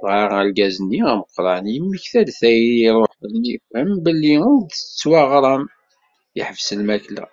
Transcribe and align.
Dγa 0.00 0.18
argaz-nni 0.38 1.00
ameqran, 1.12 1.64
yemmekta-d 1.74 2.28
tayri 2.38 2.74
i 2.80 2.86
iruḥen, 2.88 3.32
yefhem 3.50 3.90
belli 4.04 4.34
ur 4.52 4.60
d-tettwaγram, 4.62 5.64
yeḥbes 6.36 6.68
lmakla. 6.80 7.24